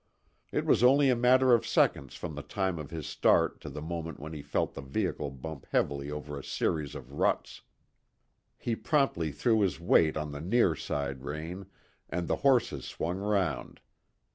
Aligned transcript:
It 0.51 0.65
was 0.65 0.81
only 0.83 1.11
a 1.11 1.15
matter 1.15 1.53
of 1.53 1.63
seconds 1.63 2.15
from 2.15 2.33
the 2.33 2.41
time 2.41 2.79
of 2.79 2.89
his 2.89 3.05
start 3.05 3.61
to 3.61 3.69
the 3.69 3.83
moment 3.83 4.19
when 4.19 4.33
he 4.33 4.41
felt 4.41 4.73
the 4.73 4.81
vehicle 4.81 5.29
bump 5.29 5.67
heavily 5.71 6.09
over 6.09 6.39
a 6.39 6.43
series 6.43 6.95
of 6.95 7.11
ruts. 7.13 7.61
He 8.57 8.75
promptly 8.75 9.31
threw 9.31 9.61
his 9.61 9.79
weight 9.79 10.17
on 10.17 10.31
the 10.31 10.41
near 10.41 10.75
side 10.75 11.21
rein, 11.23 11.67
and 12.09 12.27
the 12.27 12.37
horses 12.37 12.85
swung 12.85 13.19
round. 13.19 13.79